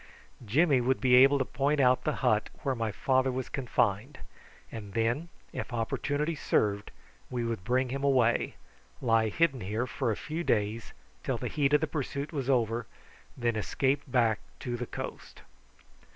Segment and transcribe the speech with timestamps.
[0.43, 4.17] Jimmy would be able to point out the hut where my father was confined,
[4.71, 6.89] and then if opportunity served
[7.29, 8.55] we would bring him away,
[8.99, 12.87] lie hidden here for a few days till the heat of the pursuit was over,
[13.35, 15.43] and then escape back to the coast.